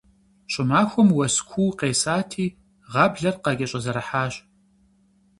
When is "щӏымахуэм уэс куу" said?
0.51-1.69